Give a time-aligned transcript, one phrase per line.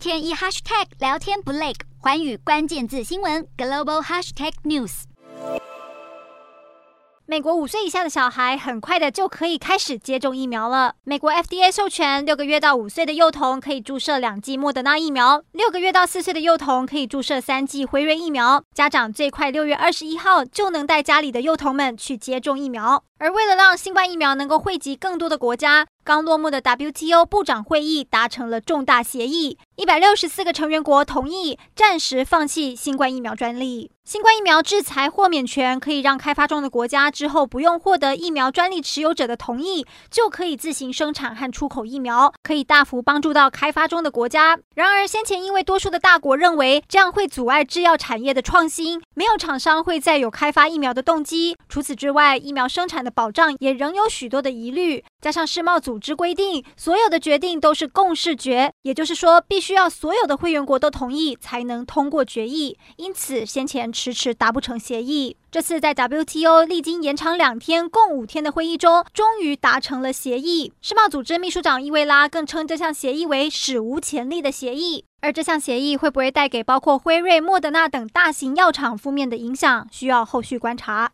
[0.00, 5.02] 天一 hashtag 聊天不累，寰宇关键字新闻 global hashtag news。
[7.26, 10.94] 美国五岁以下的小孩很快的就可以开始接种疫苗了。
[11.04, 18.64] 美国 FDA 授权六个月到五岁的幼童可以注射两剂莫德纳疫苗，六个月到四岁的幼童可以注射三剂辉瑞疫苗。
[18.74, 23.04] 家长最快六月二十一号就能带家里的幼童们去接种疫苗。
[23.18, 33.90] 而为了让新冠疫苗能够惠及更多的国家，刚落幕的 WTO 部长会议达成了重大协议，一百六十四个成员国同意暂时放弃新冠疫苗专利。
[34.02, 44.58] 新冠疫苗制裁豁免权可以让开发中的国家之后不用获得疫苗专利持有者的同意，就可以自行生产和出口疫苗，可以大幅帮助到开发中的国家。
[44.74, 51.56] 然而，先前因为多数的大国认为这样会阻碍制药产业的创新，没有厂商会再有开发疫苗的动机。
[51.68, 55.04] 除此之外，疫苗生产的保障也仍有许多的疑虑。
[55.20, 62.78] 加上世贸组织规定，所有的决定都是共识决，也就是说，必须要所有的会员国都同意才能通过决议。
[62.96, 65.36] 因此，先前迟迟达不成协议。
[65.52, 70.72] 这次在 WTO 历经延长两天、共五天的会议中，终于达成了协议。
[70.80, 75.04] 世贸组织秘书长伊维拉更称这项协议为史无前例的协议。
[75.22, 81.08] 而这项协议会不会带给包括辉瑞、莫德纳等大型药厂负面的影响，需要后续观察。